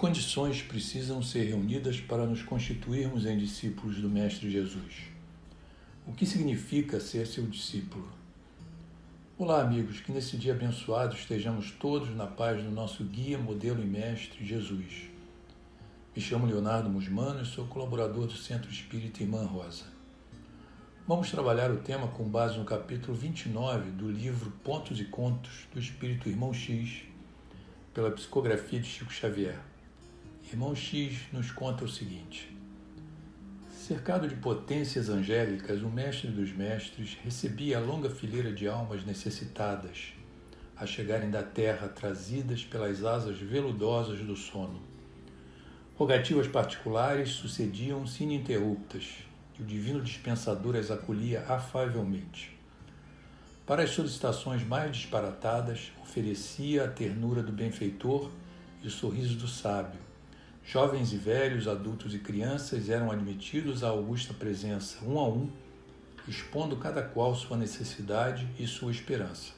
[0.00, 5.02] condições precisam ser reunidas para nos constituirmos em discípulos do Mestre Jesus?
[6.06, 8.08] O que significa ser seu discípulo?
[9.36, 13.84] Olá, amigos, que nesse dia abençoado estejamos todos na paz do nosso guia, modelo e
[13.84, 15.10] mestre, Jesus.
[16.16, 19.84] Me chamo Leonardo Musmano e sou colaborador do Centro Espírita Irmã Rosa.
[21.06, 25.78] Vamos trabalhar o tema com base no capítulo 29 do livro Pontos e Contos do
[25.78, 27.02] Espírito Irmão X,
[27.92, 29.60] pela psicografia de Chico Xavier.
[30.52, 32.50] Irmão X nos conta o seguinte:
[33.72, 40.12] Cercado de potências angélicas, o Mestre dos Mestres recebia a longa fileira de almas necessitadas
[40.76, 44.82] a chegarem da terra trazidas pelas asas veludosas do sono.
[45.94, 49.06] Rogativas particulares sucediam-se ininterruptas
[49.56, 52.58] e o divino dispensador as acolhia afavelmente.
[53.64, 58.32] Para as solicitações mais disparatadas, oferecia a ternura do benfeitor
[58.82, 60.09] e o sorriso do sábio,
[60.72, 65.50] Jovens e velhos, adultos e crianças eram admitidos à augusta presença, um a um,
[66.28, 69.52] expondo cada qual sua necessidade e sua esperança.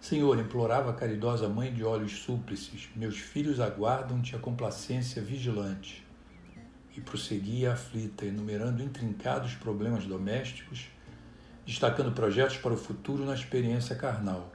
[0.00, 6.04] Senhor, implorava a caridosa mãe de olhos súplices, meus filhos aguardam-te a complacência vigilante.
[6.96, 10.88] E prosseguia aflita, enumerando intrincados problemas domésticos,
[11.64, 14.50] destacando projetos para o futuro na experiência carnal.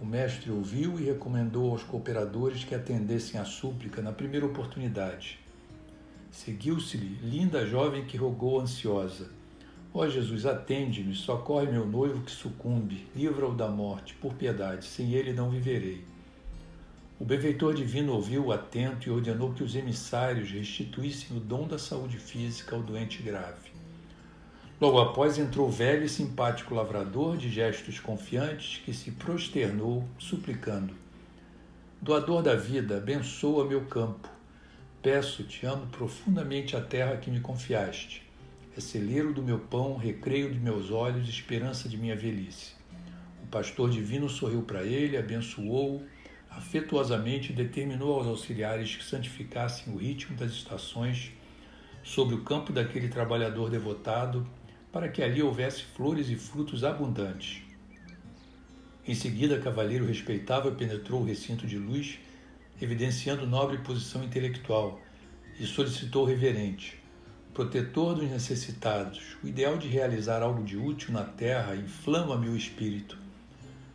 [0.00, 5.38] O mestre ouviu e recomendou aos cooperadores que atendessem à súplica na primeira oportunidade.
[6.30, 9.28] Seguiu-se-lhe linda jovem que rogou ansiosa:
[9.92, 15.12] Ó oh Jesus, atende-me, socorre meu noivo que sucumbe, livra-o da morte, por piedade, sem
[15.12, 16.02] ele não viverei.
[17.18, 22.16] O benfeitor divino ouviu atento e ordenou que os emissários restituíssem o dom da saúde
[22.16, 23.69] física ao doente grave.
[24.80, 30.94] Logo após entrou o velho e simpático lavrador de gestos confiantes que se prosternou, suplicando:
[32.00, 34.26] Doador da vida, abençoa meu campo.
[35.02, 38.26] Peço-te, amo profundamente a terra que me confiaste.
[38.74, 42.72] É celeiro do meu pão, recreio de meus olhos, esperança de minha velhice.
[43.44, 46.02] O pastor divino sorriu para ele, abençoou-o,
[46.48, 51.32] afetuosamente determinou aos auxiliares que santificassem o ritmo das estações
[52.02, 54.46] sobre o campo daquele trabalhador devotado
[54.92, 57.62] para que ali houvesse flores e frutos abundantes.
[59.06, 62.18] Em seguida, Cavalheiro respeitável penetrou o recinto de luz,
[62.80, 65.00] evidenciando nobre posição intelectual,
[65.58, 66.98] e solicitou reverente,
[67.52, 73.18] protetor dos necessitados, o ideal de realizar algo de útil na terra inflama-me o espírito.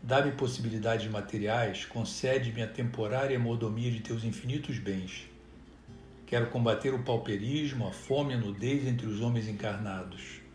[0.00, 5.28] Dá-me possibilidades materiais, concede-me a temporária mordomia de teus infinitos bens.
[6.24, 10.47] Quero combater o pauperismo, a fome e a nudez entre os homens encarnados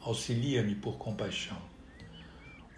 [0.00, 1.58] auxilia-me por compaixão.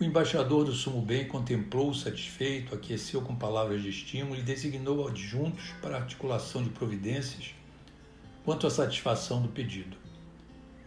[0.01, 5.73] O embaixador do Sumo Bem contemplou-o satisfeito, aqueceu com palavras de estímulo e designou adjuntos
[5.83, 7.55] para articulação de providências
[8.45, 9.97] quanto à satisfação do pedido.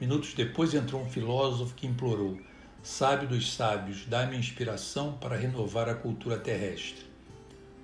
[0.02, 2.38] Minutos depois entrou um filósofo que implorou:
[2.82, 7.06] Sábio dos sábios, dá-me inspiração para renovar a cultura terrestre.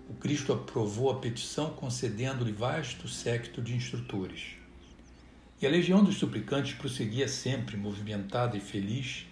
[0.09, 4.58] O Cristo aprovou a petição, concedendo-lhe vasto séquito de instrutores.
[5.61, 9.25] E a legião dos suplicantes prosseguia sempre, movimentada e feliz,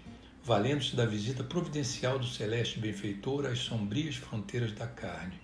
[0.44, 5.40] valendo-se da visita providencial do celeste benfeitor às sombrias fronteiras da carne.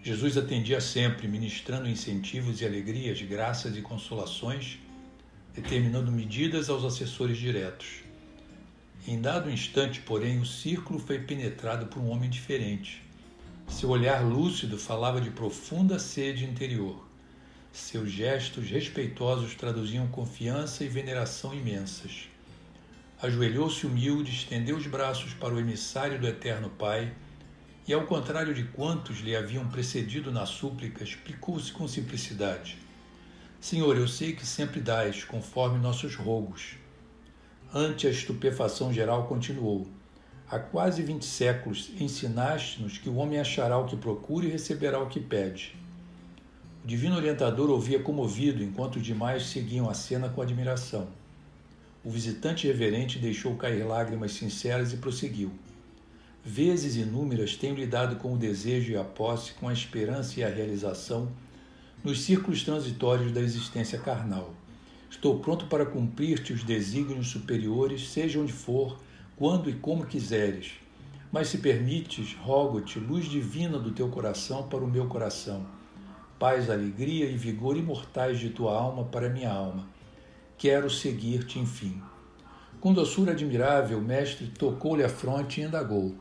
[0.00, 4.78] Jesus atendia sempre, ministrando incentivos e alegrias, graças e consolações,
[5.52, 8.04] determinando medidas aos assessores diretos.
[9.06, 13.02] Em dado instante, porém, o círculo foi penetrado por um homem diferente.
[13.66, 17.11] Seu olhar lúcido falava de profunda sede interior.
[17.72, 22.28] Seus gestos respeitosos traduziam confiança e veneração imensas.
[23.20, 27.14] Ajoelhou-se humilde, estendeu os braços para o emissário do Eterno Pai
[27.88, 32.76] e, ao contrário de quantos lhe haviam precedido na súplica, explicou-se com simplicidade:
[33.58, 36.74] Senhor, eu sei que sempre dais, conforme nossos rogos.
[37.72, 39.90] Ante a estupefação geral, continuou:
[40.46, 45.08] Há quase vinte séculos ensinaste-nos que o homem achará o que procura e receberá o
[45.08, 45.74] que pede.
[46.84, 51.06] O divino orientador ouvia comovido, enquanto os demais seguiam a cena com admiração.
[52.02, 55.52] O visitante reverente deixou cair lágrimas sinceras e prosseguiu.
[56.44, 60.48] Vezes inúmeras tenho lidado com o desejo e a posse, com a esperança e a
[60.48, 61.28] realização,
[62.02, 64.52] nos círculos transitórios da existência carnal.
[65.08, 68.98] Estou pronto para cumprir-te os desígnios superiores, seja onde for,
[69.36, 70.72] quando e como quiseres.
[71.30, 75.64] Mas se permites, rogo-te luz divina do teu coração para o meu coração
[76.42, 79.86] paz, alegria e vigor imortais de tua alma para minha alma.
[80.58, 82.02] Quero seguir-te, enfim.
[82.80, 86.16] Com doçura admirável, o mestre tocou-lhe a fronte e indagou: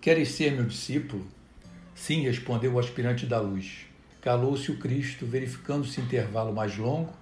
[0.00, 1.26] Queres ser meu discípulo?
[1.96, 3.86] Sim, respondeu o aspirante da luz.
[4.20, 7.12] Calou-se o Cristo, verificando-se intervalo mais longo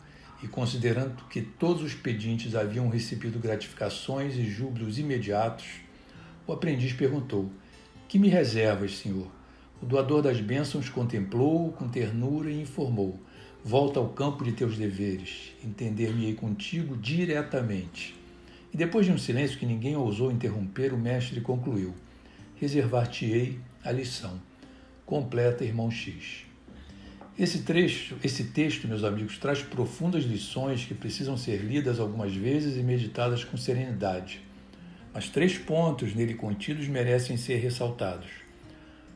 [0.42, 5.80] e considerando que todos os pedintes haviam recebido gratificações e júbilos imediatos,
[6.46, 7.50] o aprendiz perguntou:
[8.06, 9.39] Que me reservas, senhor?
[9.82, 13.18] O doador das bênçãos contemplou-o com ternura e informou:
[13.64, 18.14] Volta ao campo de teus deveres, entender-me-ei contigo diretamente.
[18.72, 21.94] E depois de um silêncio que ninguém ousou interromper, o mestre concluiu:
[22.56, 24.38] Reservar-te-ei a lição.
[25.06, 26.44] Completa, irmão X.
[27.38, 32.76] Esse trecho, esse texto, meus amigos, traz profundas lições que precisam ser lidas algumas vezes
[32.76, 34.42] e meditadas com serenidade.
[35.14, 38.49] Mas três pontos nele contidos merecem ser ressaltados.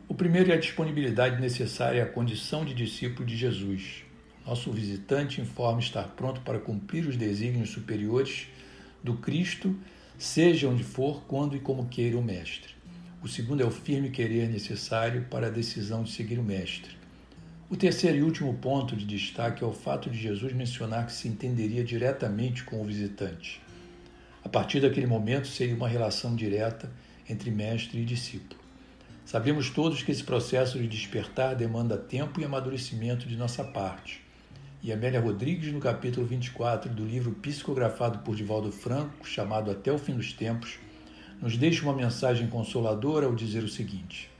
[0.06, 4.04] O primeiro é a disponibilidade necessária à condição de discípulo de Jesus.
[4.46, 8.48] Nosso visitante informa estar pronto para cumprir os desígnios superiores
[9.02, 9.74] do Cristo,
[10.18, 12.74] seja onde for, quando e como queira o Mestre.
[13.22, 16.94] O segundo é o firme querer necessário para a decisão de seguir o Mestre.
[17.70, 21.28] O terceiro e último ponto de destaque é o fato de Jesus mencionar que se
[21.28, 23.58] entenderia diretamente com o visitante.
[24.44, 26.92] A partir daquele momento seria uma relação direta
[27.26, 28.63] entre mestre e discípulo.
[29.34, 34.22] Sabemos todos que esse processo de despertar demanda tempo e amadurecimento de nossa parte
[34.80, 39.98] e Amélia Rodrigues, no capítulo 24 do livro psicografado por Divaldo Franco, chamado Até o
[39.98, 40.78] Fim dos Tempos,
[41.42, 44.30] nos deixa uma mensagem consoladora ao dizer o seguinte: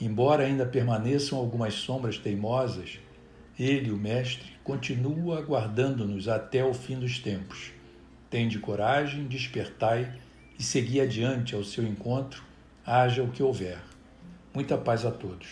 [0.00, 2.98] Embora ainda permaneçam algumas sombras teimosas,
[3.60, 7.72] ele, o Mestre, continua aguardando-nos até o fim dos tempos.
[8.30, 10.18] Tende coragem, despertai
[10.58, 12.42] e segui adiante ao seu encontro,
[12.86, 13.92] haja o que houver.
[14.54, 15.48] Muita paz a todos.